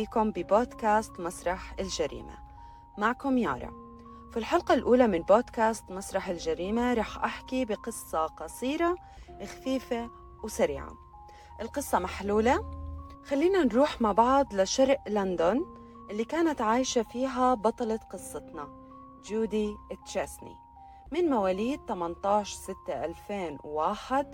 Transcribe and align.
فيكم 0.00 0.30
ببودكاست 0.30 1.20
مسرح 1.20 1.74
الجريمة. 1.80 2.38
معكم 2.98 3.38
يارا. 3.38 3.70
في 4.30 4.36
الحلقة 4.36 4.74
الأولى 4.74 5.06
من 5.06 5.22
بودكاست 5.22 5.90
مسرح 5.90 6.28
الجريمة 6.28 6.94
رح 6.94 7.24
أحكي 7.24 7.64
بقصة 7.64 8.26
قصيرة 8.26 8.96
خفيفة 9.42 10.10
وسريعة. 10.44 10.92
القصة 11.60 11.98
محلولة. 11.98 12.70
خلينا 13.24 13.64
نروح 13.64 14.00
مع 14.00 14.12
بعض 14.12 14.54
لشرق 14.54 15.08
لندن 15.08 15.64
اللي 16.10 16.24
كانت 16.24 16.60
عايشة 16.60 17.02
فيها 17.02 17.54
بطلة 17.54 18.00
قصتنا 18.12 18.68
جودي 19.24 19.76
تشيسني 20.06 20.56
من 21.12 21.30
مواليد 21.30 21.80
18 21.88 22.56
6 22.56 23.04
2001 23.04 24.26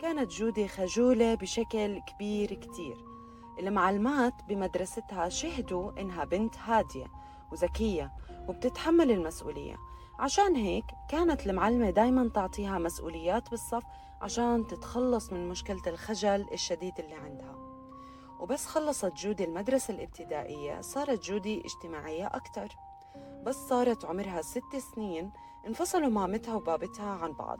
كانت 0.00 0.30
جودي 0.30 0.68
خجولة 0.68 1.34
بشكل 1.34 2.00
كبير 2.00 2.54
كتير. 2.54 3.11
المعلمات 3.62 4.34
بمدرستها 4.48 5.28
شهدوا 5.28 6.00
إنها 6.00 6.24
بنت 6.24 6.56
هادية 6.58 7.06
وذكية 7.52 8.12
وبتتحمل 8.48 9.10
المسؤولية. 9.10 9.76
عشان 10.18 10.56
هيك 10.56 10.84
كانت 11.08 11.46
المعلمة 11.46 11.90
دايما 11.90 12.28
تعطيها 12.28 12.78
مسؤوليات 12.78 13.50
بالصف 13.50 13.82
عشان 14.20 14.66
تتخلص 14.66 15.32
من 15.32 15.48
مشكلة 15.48 15.82
الخجل 15.86 16.46
الشديد 16.52 16.98
اللي 16.98 17.14
عندها. 17.14 17.54
وبس 18.40 18.66
خلصت 18.66 19.12
جودي 19.16 19.44
المدرسة 19.44 19.94
الابتدائية 19.94 20.80
صارت 20.80 21.24
جودي 21.24 21.62
اجتماعية 21.64 22.26
أكتر. 22.26 22.68
بس 23.46 23.56
صارت 23.56 24.04
عمرها 24.04 24.42
ست 24.42 24.76
سنين 24.94 25.30
انفصلوا 25.66 26.08
مامتها 26.08 26.54
وبابتها 26.54 27.10
عن 27.10 27.32
بعض. 27.32 27.58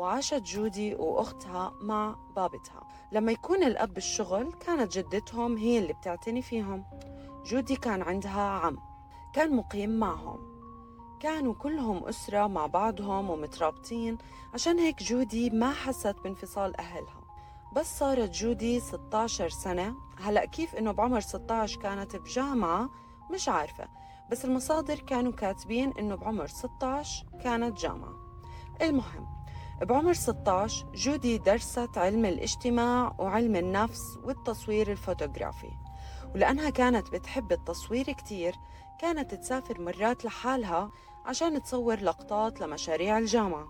وعاشت 0.00 0.42
جودي 0.42 0.94
وأختها 0.94 1.72
مع 1.80 2.16
بابتها. 2.36 2.88
لما 3.12 3.32
يكون 3.32 3.62
الأب 3.62 3.94
بالشغل 3.94 4.52
كانت 4.52 4.98
جدتهم 4.98 5.56
هي 5.56 5.78
اللي 5.78 5.92
بتعتني 5.92 6.42
فيهم. 6.42 6.84
جودي 7.46 7.76
كان 7.76 8.02
عندها 8.02 8.40
عم 8.40 8.78
كان 9.34 9.56
مقيم 9.56 9.90
معهم. 9.98 10.38
كانوا 11.20 11.54
كلهم 11.54 12.04
أسرة 12.04 12.46
مع 12.46 12.66
بعضهم 12.66 13.30
ومترابطين. 13.30 14.18
عشان 14.54 14.78
هيك 14.78 15.02
جودي 15.02 15.50
ما 15.50 15.72
حست 15.72 16.16
بانفصال 16.24 16.76
أهلها. 16.80 17.20
بس 17.76 17.98
صارت 17.98 18.30
جودي 18.30 18.80
16 18.80 19.48
سنة. 19.48 19.94
هلأ 20.20 20.44
كيف 20.44 20.74
إنه 20.74 20.92
بعمر 20.92 21.20
16 21.20 21.80
كانت 21.80 22.16
بجامعة؟ 22.16 22.90
مش 23.30 23.48
عارفة. 23.48 23.88
بس 24.30 24.44
المصادر 24.44 24.98
كانوا 24.98 25.32
كاتبين 25.32 25.92
إنه 25.98 26.14
بعمر 26.14 26.46
16 26.46 27.26
كانت 27.44 27.80
جامعة. 27.80 28.14
المهم 28.82 29.39
بعمر 29.80 30.12
16 30.12 30.86
جودي 30.94 31.38
درست 31.38 31.98
علم 31.98 32.24
الاجتماع 32.24 33.14
وعلم 33.18 33.56
النفس 33.56 34.18
والتصوير 34.24 34.90
الفوتوغرافي. 34.90 35.70
ولأنها 36.34 36.70
كانت 36.70 37.10
بتحب 37.10 37.52
التصوير 37.52 38.04
كتير 38.12 38.54
كانت 38.98 39.34
تسافر 39.34 39.80
مرات 39.80 40.24
لحالها 40.24 40.90
عشان 41.26 41.62
تصور 41.62 42.00
لقطات 42.00 42.60
لمشاريع 42.60 43.18
الجامعة. 43.18 43.68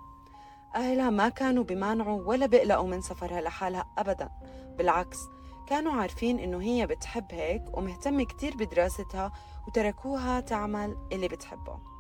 أهلها 0.75 1.11
ما 1.11 1.29
كانوا 1.29 1.65
بمانعوا 1.65 2.23
ولا 2.23 2.47
بيقلقوا 2.47 2.89
من 2.89 3.01
سفرها 3.01 3.41
لحالها 3.41 3.87
أبدا. 3.99 4.31
بالعكس 4.79 5.19
كانوا 5.67 5.93
عارفين 5.93 6.39
إنه 6.39 6.63
هي 6.63 6.87
بتحب 6.87 7.27
هيك 7.31 7.63
ومهتمة 7.79 8.25
كتير 8.25 8.57
بدراستها 8.57 9.33
وتركوها 9.69 10.41
تعمل 10.41 10.97
اللي 11.13 11.29
بتحبه. 11.29 12.00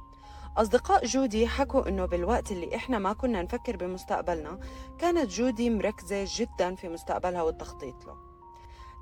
أصدقاء 0.56 1.06
جودي 1.06 1.46
حكوا 1.46 1.88
إنه 1.88 2.06
بالوقت 2.06 2.52
اللي 2.52 2.76
إحنا 2.76 2.98
ما 2.98 3.12
كنا 3.12 3.42
نفكر 3.42 3.76
بمستقبلنا 3.76 4.60
كانت 4.98 5.30
جودي 5.30 5.70
مركزة 5.70 6.26
جدا 6.36 6.74
في 6.74 6.88
مستقبلها 6.88 7.42
والتخطيط 7.42 8.06
له. 8.06 8.16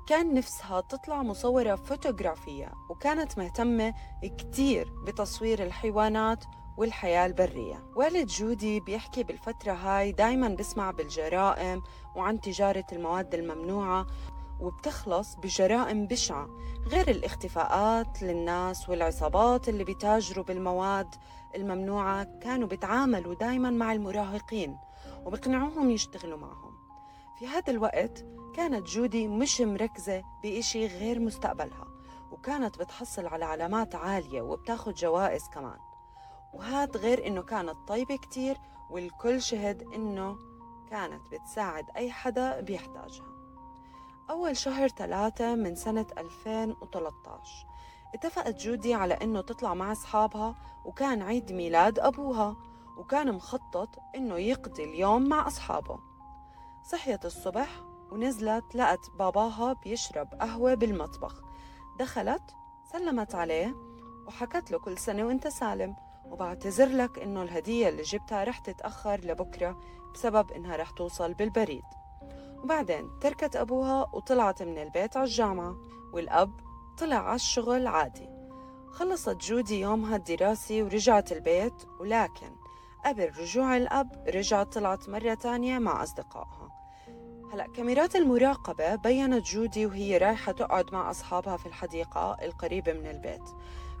كان 0.07 0.33
نفسها 0.33 0.81
تطلع 0.81 1.23
مصورة 1.23 1.75
فوتوغرافية 1.75 2.71
وكانت 2.89 3.37
مهتمة 3.37 3.93
كتير 4.37 4.93
بتصوير 5.05 5.63
الحيوانات 5.63 6.43
والحياة 6.77 7.25
البرية. 7.25 7.83
والد 7.95 8.27
جودي 8.27 8.79
بيحكي 8.79 9.23
بالفترة 9.23 9.71
هاي 9.73 10.11
دايما 10.11 10.47
بسمع 10.47 10.91
بالجرائم 10.91 11.81
وعن 12.15 12.41
تجارة 12.41 12.85
المواد 12.91 13.35
الممنوعة 13.35 14.07
وبتخلص 14.59 15.35
بجرائم 15.35 16.07
بشعة 16.07 16.49
غير 16.87 17.09
الاختفاءات 17.09 18.21
للناس 18.23 18.89
والعصابات 18.89 19.69
اللي 19.69 19.83
بيتاجروا 19.83 20.45
بالمواد 20.45 21.15
الممنوعة 21.55 22.23
كانوا 22.39 22.67
بيتعاملوا 22.67 23.33
دايما 23.33 23.69
مع 23.69 23.93
المراهقين 23.93 24.77
وبقنعوهم 25.25 25.89
يشتغلوا 25.89 26.37
معهم. 26.37 26.73
في 27.39 27.47
هذا 27.47 27.71
الوقت 27.73 28.25
كانت 28.55 28.87
جودي 28.87 29.27
مش 29.27 29.61
مركزة 29.61 30.23
بإشي 30.43 30.87
غير 30.87 31.19
مستقبلها 31.19 31.87
وكانت 32.31 32.77
بتحصل 32.77 33.27
على 33.27 33.45
علامات 33.45 33.95
عالية 33.95 34.41
وبتاخد 34.41 34.93
جوائز 34.93 35.43
كمان. 35.53 35.77
وهاد 36.53 36.97
غير 36.97 37.27
إنه 37.27 37.41
كانت 37.41 37.75
طيبة 37.87 38.17
كتير 38.17 38.57
والكل 38.89 39.41
شهد 39.41 39.83
إنه 39.95 40.37
كانت 40.89 41.21
بتساعد 41.31 41.85
أي 41.95 42.11
حدا 42.11 42.61
بيحتاجها. 42.61 43.38
أول 44.29 44.57
شهر 44.57 44.87
ثلاثة 44.87 45.55
من 45.55 45.75
سنة 45.75 46.05
2013 46.17 47.67
اتفقت 48.13 48.55
جودي 48.61 48.93
على 48.93 49.13
إنه 49.13 49.41
تطلع 49.41 49.73
مع 49.73 49.91
أصحابها 49.91 50.55
وكان 50.85 51.21
عيد 51.21 51.51
ميلاد 51.51 51.99
أبوها 51.99 52.55
وكان 52.97 53.31
مخطط 53.33 53.89
إنه 54.15 54.37
يقضي 54.37 54.83
اليوم 54.83 55.29
مع 55.29 55.47
أصحابه. 55.47 55.99
صحيت 56.83 57.25
الصبح 57.25 57.69
ونزلت 58.11 58.75
لقت 58.75 59.09
باباها 59.19 59.73
بيشرب 59.73 60.27
قهوة 60.33 60.73
بالمطبخ. 60.73 61.41
دخلت 61.99 62.55
سلمت 62.91 63.35
عليه 63.35 63.75
وحكت 64.27 64.71
له 64.71 64.79
كل 64.79 64.97
سنة 64.97 65.23
وإنت 65.23 65.47
سالم. 65.47 65.95
وبعتذر 66.25 66.87
لك 66.87 67.19
إنه 67.19 67.41
الهدية 67.41 67.89
اللي 67.89 68.01
جبتها 68.01 68.43
رح 68.43 68.59
تتأخر 68.59 69.19
لبكرة 69.23 69.79
بسبب 70.13 70.51
إنها 70.51 70.75
رح 70.75 70.89
توصل 70.89 71.33
بالبريد. 71.33 71.98
وبعدين 72.63 73.19
تركت 73.19 73.55
أبوها 73.55 74.09
وطلعت 74.13 74.63
من 74.63 74.77
البيت 74.77 75.17
على 75.17 75.25
الجامعة 75.25 75.77
والأب 76.13 76.51
طلع 76.97 77.15
على 77.15 77.35
الشغل 77.35 77.87
عادي. 77.87 78.29
خلصت 78.91 79.37
جودي 79.37 79.79
يومها 79.79 80.15
الدراسي 80.15 80.83
ورجعت 80.83 81.31
البيت 81.31 81.73
ولكن 81.99 82.55
قبل 83.05 83.31
رجوع 83.39 83.77
الأب 83.77 84.25
رجعت 84.35 84.73
طلعت 84.73 85.09
مرة 85.09 85.33
تانية 85.33 85.79
مع 85.79 86.03
أصدقائها. 86.03 86.69
هلأ 87.53 87.67
كاميرات 87.67 88.15
المراقبة 88.15 88.95
بينت 88.95 89.45
جودي 89.45 89.85
وهي 89.85 90.17
رايحة 90.17 90.51
تقعد 90.51 90.93
مع 90.93 91.11
أصحابها 91.11 91.57
في 91.57 91.65
الحديقة 91.65 92.37
القريبة 92.41 92.93
من 92.93 93.07
البيت. 93.07 93.43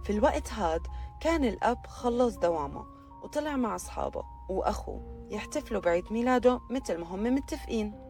في 0.03 0.09
الوقت 0.09 0.53
هاد 0.53 0.81
كان 1.19 1.45
الأب 1.45 1.87
خلص 1.87 2.35
دوامه 2.35 2.85
وطلع 3.23 3.55
مع 3.55 3.75
أصحابه 3.75 4.23
وأخوه 4.49 5.27
يحتفلوا 5.31 5.81
بعيد 5.81 6.13
ميلاده 6.13 6.59
مثل 6.69 6.97
ما 6.97 7.07
هم 7.07 7.23
متفقين. 7.23 8.08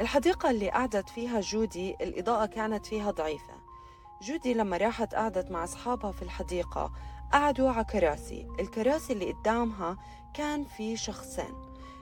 الحديقة 0.00 0.50
اللي 0.50 0.70
قعدت 0.70 1.08
فيها 1.08 1.40
جودي 1.40 1.94
الإضاءة 2.00 2.46
كانت 2.46 2.86
فيها 2.86 3.10
ضعيفة. 3.10 3.54
جودي 4.22 4.54
لما 4.54 4.76
راحت 4.76 5.14
قعدت 5.14 5.50
مع 5.50 5.64
أصحابها 5.64 6.12
في 6.12 6.22
الحديقة. 6.22 6.92
قعدوا 7.32 7.70
على 7.70 7.84
كراسي. 7.84 8.48
الكراسي 8.60 9.12
اللي 9.12 9.32
قدامها 9.32 9.96
كان 10.34 10.64
في 10.64 10.96
شخصين. 10.96 11.54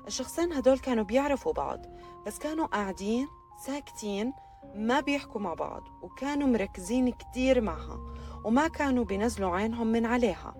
الشخصين 0.07 0.53
هدول 0.53 0.79
كانوا 0.79 1.05
بيعرفوا 1.05 1.53
بعض 1.53 1.81
بس 2.27 2.39
كانوا 2.39 2.67
قاعدين 2.67 3.29
ساكتين 3.67 4.33
ما 4.75 5.01
بيحكوا 5.01 5.41
مع 5.41 5.55
بعض 5.55 5.83
وكانوا 6.03 6.49
مركزين 6.49 7.13
كتير 7.13 7.61
معها 7.61 8.01
وما 8.45 8.69
كانوا 8.69 9.05
بينزلوا 9.05 9.57
عينهم 9.57 9.87
من 9.87 10.07
عليها. 10.07 10.55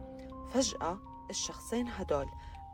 فجأة 0.53 0.99
الشخصين 1.31 1.89
هدول 1.89 2.27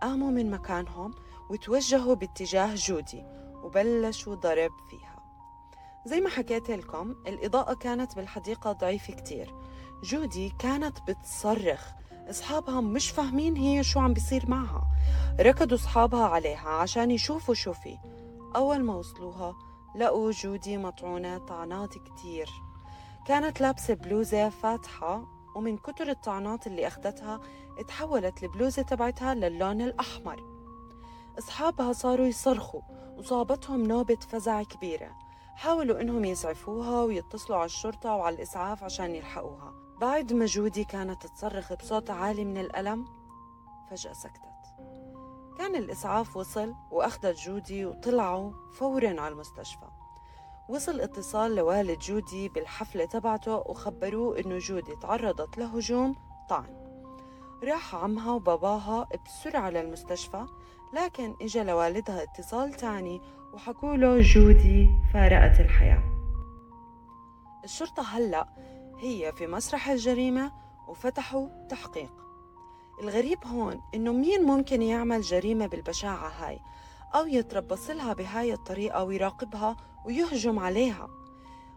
قاموا 0.02 0.31
من 0.31 0.50
مكانهم 0.50 1.14
وتوجهوا 1.50 2.14
باتجاه 2.14 2.75
جودي. 2.75 3.39
وبلشوا 3.62 4.34
ضرب 4.34 4.72
فيها. 4.90 5.20
زي 6.06 6.20
ما 6.20 6.28
حكيت 6.28 6.70
لكم 6.70 7.10
الإضاءة 7.26 7.74
كانت 7.74 8.16
بالحديقة 8.16 8.72
ضعيفة 8.72 9.14
كتير. 9.14 9.54
جودي 10.02 10.52
كانت 10.58 10.98
بتصرخ. 11.08 11.90
أصحابها 12.30 12.80
مش 12.80 13.10
فاهمين 13.10 13.56
هي 13.56 13.84
شو 13.84 14.00
عم 14.00 14.12
بيصير 14.12 14.50
معها. 14.50 14.82
ركضوا 15.40 15.76
أصحابها 15.76 16.24
عليها 16.24 16.68
عشان 16.68 17.10
يشوفوا 17.10 17.54
شو 17.54 17.72
في. 17.72 17.98
أول 18.56 18.82
ما 18.82 18.94
وصلوها 18.94 19.54
لقوا 19.96 20.30
جودي 20.30 20.76
مطعونة 20.76 21.38
طعنات 21.38 21.94
كتير. 21.98 22.48
كانت 23.26 23.60
لابسة 23.60 23.94
بلوزة 23.94 24.48
فاتحة 24.48 25.24
ومن 25.56 25.76
كتر 25.76 26.10
الطعنات 26.10 26.66
اللي 26.66 26.86
أخدتها 26.86 27.40
اتحولت 27.78 28.42
البلوزة 28.42 28.82
تبعتها 28.82 29.34
للون 29.34 29.80
الأحمر. 29.80 30.59
أصحابها 31.40 31.92
صاروا 31.92 32.26
يصرخوا 32.26 32.81
وصابتهم 33.16 33.87
نوبة 33.87 34.19
فزع 34.28 34.62
كبيرة. 34.62 35.19
حاولوا 35.54 36.00
إنهم 36.00 36.25
يسعفوها 36.25 37.02
ويتصلوا 37.02 37.58
على 37.58 37.66
الشرطة 37.66 38.14
وعلى 38.14 38.37
الإسعاف 38.37 38.84
عشان 38.84 39.14
يلحقوها. 39.14 39.72
بعد 40.00 40.32
ما 40.32 40.46
جودي 40.46 40.84
كانت 40.84 41.26
تصرخ 41.26 41.72
بصوت 41.72 42.10
عالي 42.10 42.44
من 42.44 42.58
الألم 42.58 43.04
فجأة 43.90 44.12
سكتت. 44.12 44.50
كان 45.58 45.76
الإسعاف 45.76 46.37
وصل 46.37 46.75
وأخذت 46.90 47.38
جودي 47.38 47.86
وطلعوا 47.86 48.52
فورا 48.72 49.20
على 49.20 49.28
المستشفى. 49.28 49.88
وصل 50.69 51.00
اتصال 51.00 51.54
لوالد 51.54 51.98
جودي 51.98 52.48
بالحفلة 52.48 53.04
تبعته 53.04 53.56
وخبروه 53.56 54.38
إنه 54.38 54.58
جودي 54.58 54.96
تعرضت 54.96 55.58
لهجوم 55.58 56.16
طعن. 56.48 56.89
راح 57.62 57.94
عمها 57.94 58.32
وباباها 58.32 59.08
بسرعة 59.26 59.70
للمستشفى 59.70 60.46
لكن 60.92 61.34
إجا 61.42 61.64
لوالدها 61.64 62.22
اتصال 62.22 62.72
تاني 62.74 63.20
وحكوا 63.54 63.96
له 63.96 64.18
جودي 64.20 64.88
فارقت 65.12 65.60
الحياة. 65.60 66.02
الشرطة 67.64 68.02
هلأ 68.16 68.48
هي 68.98 69.32
في 69.32 69.46
مسرح 69.46 69.88
الجريمة 69.88 70.52
وفتحوا 70.88 71.48
تحقيق. 71.68 72.12
الغريب 73.02 73.38
هون 73.46 73.80
إنه 73.94 74.12
مين 74.12 74.42
ممكن 74.42 74.82
يعمل 74.82 75.20
جريمة 75.20 75.66
بالبشاعة 75.66 76.28
هاي 76.28 76.58
أو 77.14 77.26
يتربص 77.26 77.90
لها 77.90 78.12
بهاي 78.12 78.52
الطريقة 78.52 79.04
ويراقبها 79.04 79.76
ويهجم 80.06 80.58
عليها. 80.58 81.08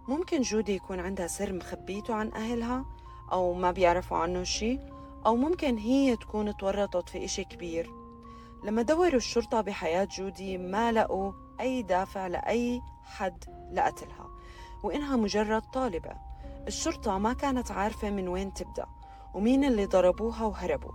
ممكن 0.08 0.42
جودي 0.42 0.76
يكون 0.76 1.00
عندها 1.00 1.28
سر 1.28 1.54
مخبيته 1.54 2.14
عن 2.14 2.34
أهلها 2.34 2.86
أو 3.32 3.54
ما 3.54 3.72
بيعرفوا 3.72 4.18
عنه 4.18 4.44
شي 4.44 4.93
أو 5.26 5.36
ممكن 5.36 5.78
هي 5.78 6.16
تكون 6.16 6.58
تورطت 6.58 7.10
في 7.10 7.26
إشي 7.26 7.44
كبير. 7.44 7.92
لما 8.64 8.82
دوروا 8.82 9.16
الشرطة 9.16 9.62
بحياة 9.62 10.08
جودي 10.12 10.58
ما 10.58 10.92
لقوا 10.92 11.32
أي 11.60 11.82
دافع 11.82 12.28
لأي 12.28 12.82
حد 13.04 13.44
لقتلها 13.72 14.30
وإنها 14.84 15.16
مجرد 15.16 15.62
طالبة. 15.62 16.16
الشرطة 16.68 17.18
ما 17.18 17.34
كانت 17.34 17.72
عارفة 17.72 18.10
من 18.10 18.28
وين 18.28 18.54
تبدأ 18.54 18.86
ومين 19.34 19.64
اللي 19.64 19.86
ضربوها 19.86 20.46
وهربوا 20.46 20.92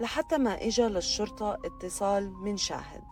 لحتى 0.00 0.38
ما 0.38 0.66
إجا 0.66 0.88
للشرطة 0.88 1.58
اتصال 1.64 2.34
من 2.34 2.56
شاهد. 2.56 3.04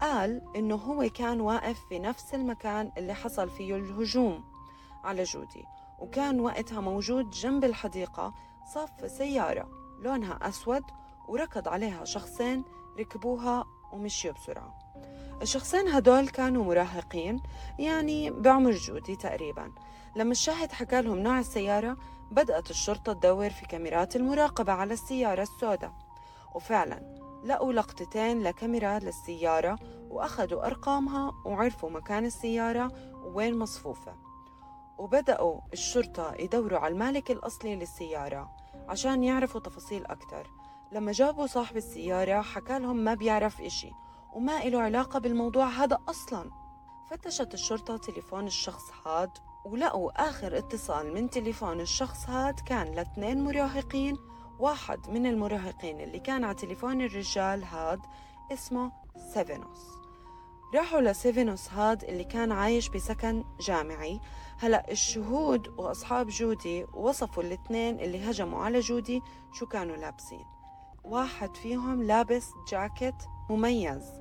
قال 0.00 0.42
إنه 0.56 0.74
هو 0.74 1.08
كان 1.14 1.40
واقف 1.40 1.78
في 1.88 1.98
نفس 1.98 2.34
المكان 2.34 2.92
اللي 2.98 3.14
حصل 3.14 3.50
فيه 3.50 3.76
الهجوم 3.76 4.44
على 5.04 5.22
جودي 5.22 5.64
وكان 5.98 6.40
وقتها 6.40 6.80
موجود 6.80 7.30
جنب 7.30 7.64
الحديقة 7.64 8.34
صف 8.74 9.10
سيارة. 9.10 9.85
لونها 9.98 10.38
أسود 10.42 10.82
وركض 11.28 11.68
عليها 11.68 12.04
شخصين 12.04 12.64
ركبوها 12.98 13.64
ومشيوا 13.92 14.34
بسرعة. 14.34 14.78
الشخصين 15.42 15.88
هدول 15.88 16.28
كانوا 16.28 16.64
مراهقين 16.64 17.42
يعني 17.78 18.30
بعمر 18.30 18.70
جودي 18.70 19.16
تقريبا. 19.16 19.72
لما 20.16 20.30
الشاهد 20.30 20.72
حكى 20.72 21.02
لهم 21.02 21.18
نوع 21.18 21.38
السيارة 21.38 21.96
بدأت 22.30 22.70
الشرطة 22.70 23.12
تدور 23.12 23.50
في 23.50 23.66
كاميرات 23.66 24.16
المراقبة 24.16 24.72
على 24.72 24.94
السيارة 24.94 25.42
السوداء. 25.42 25.92
وفعلا 26.54 27.16
لقوا 27.44 27.72
لقطتين 27.72 28.42
لكاميرا 28.42 28.98
للسيارة 28.98 29.78
وأخذوا 30.10 30.66
أرقامها 30.66 31.32
وعرفوا 31.44 31.90
مكان 31.90 32.24
السيارة 32.24 32.92
ووين 33.24 33.58
مصفوفة. 33.58 34.25
وبدأوا 34.98 35.60
الشرطة 35.72 36.34
يدوروا 36.38 36.78
على 36.78 36.92
المالك 36.94 37.30
الأصلي 37.30 37.76
للسيارة 37.76 38.56
عشان 38.88 39.24
يعرفوا 39.24 39.60
تفاصيل 39.60 40.06
أكتر. 40.06 40.50
لما 40.92 41.12
جابوا 41.12 41.46
صاحب 41.46 41.76
السيارة 41.76 42.42
حكى 42.42 42.78
لهم 42.78 42.96
ما 42.96 43.14
بيعرف 43.14 43.60
إشي 43.60 43.90
وما 44.32 44.62
إله 44.62 44.80
علاقة 44.80 45.18
بالموضوع 45.18 45.66
هذا 45.66 45.98
أصلا. 46.08 46.50
فتشت 47.10 47.54
الشرطة 47.54 47.96
تليفون 47.96 48.46
الشخص 48.46 49.06
هاد 49.06 49.30
ولقوا 49.64 50.28
آخر 50.28 50.58
اتصال 50.58 51.14
من 51.14 51.30
تليفون 51.30 51.80
الشخص 51.80 52.28
هاد 52.28 52.60
كان 52.60 52.94
لاثنين 52.94 53.44
مراهقين. 53.44 54.16
واحد 54.58 55.10
من 55.10 55.26
المراهقين 55.26 56.00
اللي 56.00 56.18
كان 56.18 56.44
على 56.44 56.54
تليفون 56.54 57.00
الرجال 57.00 57.64
هاد 57.64 58.00
اسمه 58.52 58.92
سيفينوس. 59.34 59.95
راحوا 60.74 61.00
لسيفينوس 61.00 61.70
هاد 61.70 62.04
اللي 62.04 62.24
كان 62.24 62.52
عايش 62.52 62.88
بسكن 62.88 63.44
جامعي. 63.60 64.20
هلا 64.58 64.90
الشهود 64.90 65.68
وأصحاب 65.68 66.28
جودي 66.28 66.86
وصفوا 66.94 67.42
الاثنين 67.42 68.00
اللي 68.00 68.30
هجموا 68.30 68.62
على 68.64 68.80
جودي 68.80 69.22
شو 69.52 69.66
كانوا 69.66 69.96
لابسين. 69.96 70.44
واحد 71.04 71.56
فيهم 71.56 72.02
لابس 72.02 72.50
جاكيت 72.70 73.14
مميز. 73.50 74.12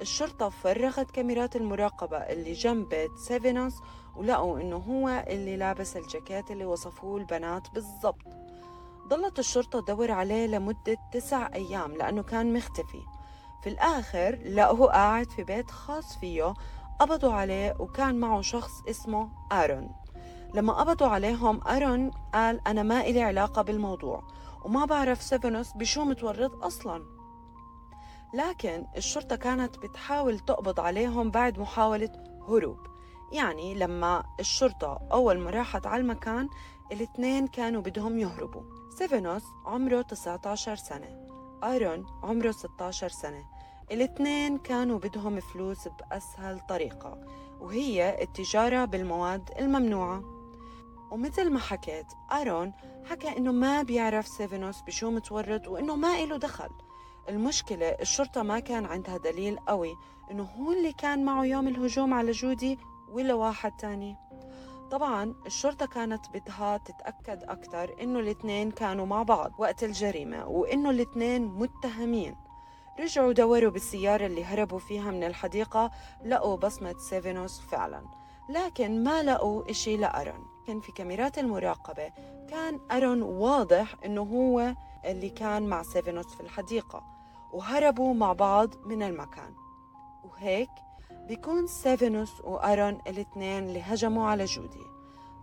الشرطة 0.00 0.48
فرغت 0.48 1.10
كاميرات 1.10 1.56
المراقبة 1.56 2.16
اللي 2.16 2.52
جنب 2.52 2.88
بيت 2.88 3.16
سيفنوس 3.16 3.74
ولقوا 4.16 4.60
إنه 4.60 4.76
هو 4.76 5.24
اللي 5.28 5.56
لابس 5.56 5.96
الجاكيت 5.96 6.50
اللي 6.50 6.64
وصفوه 6.64 7.16
البنات 7.16 7.70
بالضبط. 7.70 8.26
ضلت 9.08 9.38
الشرطة 9.38 9.80
تدور 9.80 10.10
عليه 10.10 10.46
لمدة 10.46 10.96
تسع 11.12 11.48
أيام 11.54 11.92
لأنه 11.92 12.22
كان 12.22 12.52
مختفي. 12.52 13.02
في 13.62 13.68
الآخر 13.68 14.38
لقوه 14.44 14.92
قاعد 14.92 15.30
في 15.30 15.44
بيت 15.44 15.70
خاص 15.70 16.18
فيه 16.18 16.54
قبضوا 16.98 17.32
عليه 17.32 17.76
وكان 17.78 18.20
معه 18.20 18.40
شخص 18.40 18.82
اسمه 18.88 19.30
آرون. 19.52 19.90
لما 20.54 20.72
قبضوا 20.72 21.06
عليهم 21.06 21.60
آرون 21.68 22.10
قال 22.34 22.60
أنا 22.66 22.82
ما 22.82 23.00
إلي 23.00 23.22
علاقة 23.22 23.62
بالموضوع 23.62 24.22
وما 24.64 24.84
بعرف 24.84 25.22
سيفنوس 25.22 25.72
بشو 25.72 26.04
متورط 26.04 26.64
أصلا. 26.64 27.02
لكن 28.34 28.86
الشرطة 28.96 29.36
كانت 29.36 29.78
بتحاول 29.78 30.38
تقبض 30.38 30.80
عليهم 30.80 31.30
بعد 31.30 31.58
محاولة 31.58 32.12
هروب. 32.48 32.78
يعني 33.32 33.74
لما 33.74 34.24
الشرطة 34.40 35.00
أول 35.12 35.38
ما 35.38 35.50
راحت 35.50 35.86
على 35.86 36.00
المكان 36.00 36.48
الاثنين 36.92 37.46
كانوا 37.46 37.82
بدهم 37.82 38.18
يهربوا. 38.18 38.62
سيفنوس 38.98 39.42
عمره 39.66 40.02
19 40.02 40.76
سنة. 40.76 41.27
آيرون 41.64 42.06
عمره 42.22 42.50
16 42.50 43.08
سنة. 43.08 43.44
الاثنين 43.90 44.58
كانوا 44.58 44.98
بدهم 44.98 45.40
فلوس 45.40 45.88
بأسهل 45.88 46.60
طريقة 46.60 47.18
وهي 47.60 48.22
التجارة 48.22 48.84
بالمواد 48.84 49.50
الممنوعة. 49.58 50.22
ومثل 51.10 51.50
ما 51.50 51.58
حكيت 51.58 52.06
آرون 52.32 52.72
حكى 53.04 53.36
إنه 53.36 53.52
ما 53.52 53.82
بيعرف 53.82 54.26
سيفينوس 54.26 54.80
بشو 54.80 55.10
متورط 55.10 55.68
وإنه 55.68 55.96
ما 55.96 56.24
إله 56.24 56.36
دخل. 56.36 56.70
المشكلة 57.28 57.86
الشرطة 57.86 58.42
ما 58.42 58.58
كان 58.60 58.84
عندها 58.84 59.16
دليل 59.16 59.58
قوي 59.58 59.96
إنه 60.30 60.42
هو 60.42 60.72
اللي 60.72 60.92
كان 60.92 61.24
معه 61.24 61.44
يوم 61.44 61.68
الهجوم 61.68 62.14
على 62.14 62.30
جودي 62.30 62.78
ولا 63.08 63.34
واحد 63.34 63.76
تاني. 63.76 64.16
طبعا 64.90 65.34
الشرطة 65.46 65.86
كانت 65.86 66.28
بدها 66.34 66.76
تتأكد 66.76 67.42
أكثر 67.44 67.94
إنه 68.00 68.18
الاثنين 68.18 68.70
كانوا 68.70 69.06
مع 69.06 69.22
بعض 69.22 69.52
وقت 69.58 69.84
الجريمة 69.84 70.46
وإنه 70.46 70.90
الاثنين 70.90 71.44
متهمين. 71.44 72.36
رجعوا 73.00 73.32
دوروا 73.32 73.70
بالسيارة 73.70 74.26
اللي 74.26 74.44
هربوا 74.44 74.78
فيها 74.78 75.10
من 75.10 75.24
الحديقة 75.24 75.90
لقوا 76.24 76.56
بصمة 76.56 76.94
سيفينوس 76.98 77.60
فعلا. 77.60 78.02
لكن 78.48 79.04
ما 79.04 79.22
لقوا 79.22 79.70
إشي 79.70 79.96
لأرون. 79.96 80.46
كان 80.66 80.80
في 80.80 80.92
كاميرات 80.92 81.38
المراقبة. 81.38 82.12
كان 82.50 82.80
أرون 82.92 83.22
واضح 83.22 83.94
إنه 84.04 84.22
هو 84.22 84.74
اللي 85.04 85.30
كان 85.30 85.66
مع 85.66 85.82
سيفينوس 85.82 86.34
في 86.34 86.40
الحديقة. 86.40 87.04
وهربوا 87.52 88.14
مع 88.14 88.32
بعض 88.32 88.86
من 88.86 89.02
المكان. 89.02 89.54
وهيك 90.24 90.70
بيكون 91.28 91.66
سيفينوس 91.66 92.40
وأرون 92.44 92.98
الاثنين 93.06 93.68
اللي 93.68 93.80
هجموا 93.82 94.26
على 94.26 94.44
جودي 94.44 94.86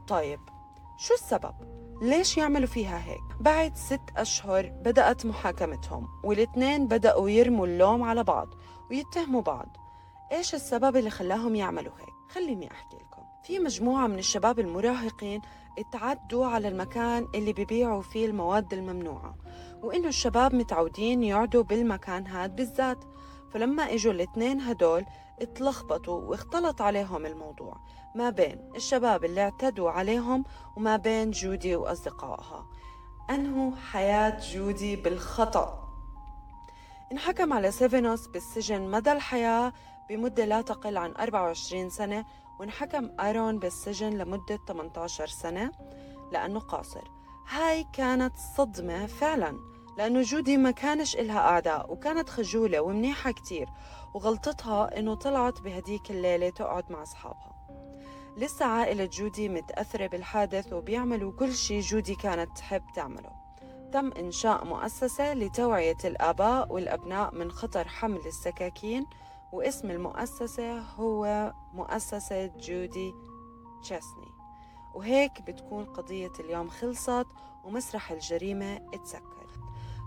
طيب 0.07 0.39
شو 0.97 1.13
السبب؟ 1.13 1.53
ليش 2.01 2.37
يعملوا 2.37 2.67
فيها 2.67 3.05
هيك؟ 3.05 3.23
بعد 3.39 3.75
ست 3.75 4.01
أشهر 4.17 4.71
بدأت 4.85 5.25
محاكمتهم 5.25 6.07
والاثنين 6.23 6.87
بدأوا 6.87 7.29
يرموا 7.29 7.67
اللوم 7.67 8.03
على 8.03 8.23
بعض 8.23 8.47
ويتهموا 8.91 9.41
بعض 9.41 9.77
إيش 10.31 10.55
السبب 10.55 10.97
اللي 10.97 11.09
خلاهم 11.09 11.55
يعملوا 11.55 11.93
هيك؟ 11.99 12.33
خليني 12.35 12.71
أحكي 12.71 12.95
لكم 12.95 13.23
في 13.43 13.59
مجموعة 13.59 14.07
من 14.07 14.19
الشباب 14.19 14.59
المراهقين 14.59 15.41
اتعدوا 15.79 16.45
على 16.45 16.67
المكان 16.67 17.27
اللي 17.35 17.53
ببيعوا 17.53 18.01
فيه 18.01 18.25
المواد 18.25 18.73
الممنوعة 18.73 19.35
وإنه 19.83 20.07
الشباب 20.07 20.55
متعودين 20.55 21.23
يقعدوا 21.23 21.63
بالمكان 21.63 22.27
هاد 22.27 22.55
بالذات 22.55 23.03
فلما 23.51 23.93
إجوا 23.93 24.11
الاثنين 24.11 24.61
هدول 24.61 25.05
اتلخبطوا 25.41 26.21
واختلط 26.21 26.81
عليهم 26.81 27.25
الموضوع. 27.25 27.77
ما 28.15 28.29
بين 28.29 28.71
الشباب 28.75 29.25
اللي 29.25 29.41
اعتدوا 29.41 29.91
عليهم 29.91 30.43
وما 30.77 30.97
بين 30.97 31.31
جودي 31.31 31.75
وأصدقائها. 31.75 32.65
أنهوا 33.29 33.71
حياة 33.91 34.39
جودي 34.53 34.95
بالخطأ؟ 34.95 35.85
انحكم 37.11 37.53
على 37.53 37.71
سيفينوس 37.71 38.27
بالسجن 38.27 38.81
مدى 38.81 39.11
الحياة 39.11 39.73
بمدة 40.09 40.45
لا 40.45 40.61
تقل 40.61 40.97
عن 40.97 41.13
24 41.15 41.89
سنة 41.89 42.25
وانحكم 42.59 43.09
آيرون 43.19 43.59
بالسجن 43.59 44.09
لمدة 44.09 44.59
18 44.67 45.27
سنة 45.27 45.71
لأنه 46.31 46.59
قاصر. 46.59 47.11
هاي 47.49 47.85
كانت 47.93 48.33
صدمة 48.57 49.05
فعلا. 49.05 49.75
لأنه 49.97 50.21
جودي 50.21 50.57
ما 50.57 50.71
كانش 50.71 51.15
إلها 51.15 51.39
أعداء 51.39 51.91
وكانت 51.91 52.29
خجولة 52.29 52.81
ومنيحة 52.81 53.31
كتير 53.31 53.69
وغلطتها 54.13 54.99
إنه 54.99 55.15
طلعت 55.15 55.61
بهديك 55.61 56.11
الليلة 56.11 56.49
تقعد 56.49 56.91
مع 56.91 57.03
أصحابها. 57.03 57.55
لسه 58.37 58.65
عائلة 58.65 59.05
جودي 59.05 59.49
متأثرة 59.49 60.07
بالحادث 60.07 60.73
وبيعملوا 60.73 61.31
كل 61.31 61.53
شي 61.53 61.79
جودي 61.79 62.15
كانت 62.15 62.57
تحب 62.57 62.83
تعمله. 62.95 63.31
تم 63.93 64.11
إنشاء 64.11 64.65
مؤسسة 64.65 65.33
لتوعية 65.33 65.97
الآباء 66.05 66.73
والأبناء 66.73 67.35
من 67.35 67.51
خطر 67.51 67.87
حمل 67.87 68.21
السكاكين 68.25 69.05
واسم 69.51 69.91
المؤسسة 69.91 70.79
هو 70.79 71.53
مؤسسة 71.73 72.45
جودي 72.45 73.13
تشيسني 73.81 74.31
وهيك 74.93 75.41
بتكون 75.41 75.85
قضية 75.85 76.31
اليوم 76.39 76.69
خلصت 76.69 77.27
ومسرح 77.63 78.11
الجريمة 78.11 78.79
اتسكر. 78.93 79.44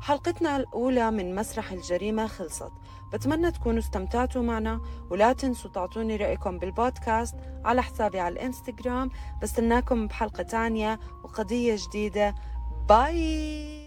حلقتنا 0.00 0.56
الأولى 0.56 1.10
من 1.10 1.34
مسرح 1.34 1.72
الجريمة 1.72 2.26
خلصت. 2.26 2.72
بتمنى 3.12 3.50
تكونوا 3.50 3.78
استمتعتوا 3.78 4.42
معنا 4.42 4.80
ولا 5.10 5.32
تنسوا 5.32 5.70
تعطوني 5.70 6.16
رأيكم 6.16 6.58
بالبودكاست 6.58 7.34
على 7.64 7.82
حسابي 7.82 8.20
على 8.20 8.32
الإنستغرام. 8.32 9.10
بستناكم 9.42 10.06
بحلقة 10.06 10.42
تانية 10.42 11.00
وقضية 11.24 11.76
جديدة. 11.88 12.34
باي! 12.88 13.77